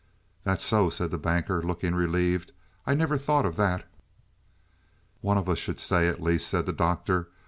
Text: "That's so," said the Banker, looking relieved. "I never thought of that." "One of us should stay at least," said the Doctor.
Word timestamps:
"That's 0.43 0.63
so," 0.63 0.89
said 0.89 1.11
the 1.11 1.19
Banker, 1.19 1.61
looking 1.61 1.93
relieved. 1.93 2.53
"I 2.87 2.95
never 2.95 3.19
thought 3.19 3.45
of 3.45 3.55
that." 3.57 3.87
"One 5.19 5.37
of 5.37 5.47
us 5.47 5.59
should 5.59 5.79
stay 5.79 6.07
at 6.07 6.23
least," 6.23 6.47
said 6.47 6.65
the 6.65 6.73
Doctor. 6.73 7.27